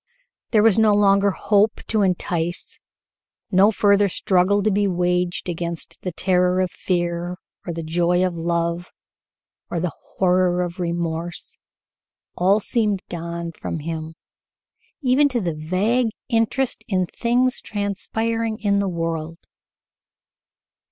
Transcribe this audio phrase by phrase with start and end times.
[0.49, 2.79] There was no longer hope to entice,
[3.51, 8.33] no further struggle to be waged against the terror of fear, or the joy of
[8.33, 8.87] love,
[9.69, 11.55] or the horror of remorse;
[12.35, 14.15] all seemed gone from him,
[15.03, 19.37] even to the vague interest in things transpiring in the world.